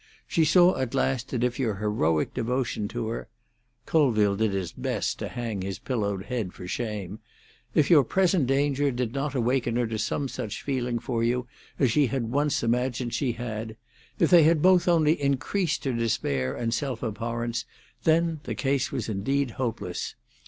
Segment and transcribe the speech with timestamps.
[0.25, 5.27] She saw at last that if your heroic devotion to her"—Colville did his best to
[5.27, 10.27] hang his pillowed head for shame—"if your present danger did not awaken her to some
[10.27, 11.45] such feeling for you
[11.77, 13.77] as she had once imagined she had;
[14.17, 17.65] if they both only increased her despair and self abhorrence,
[18.03, 20.15] then the case was indeed hopeless.